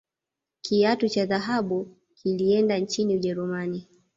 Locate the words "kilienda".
2.15-2.77